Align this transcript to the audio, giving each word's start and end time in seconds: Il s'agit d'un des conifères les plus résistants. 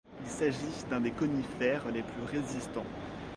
Il 0.23 0.27
s'agit 0.27 0.85
d'un 0.89 0.99
des 0.99 1.11
conifères 1.11 1.87
les 1.93 2.01
plus 2.01 2.23
résistants. 2.25 2.87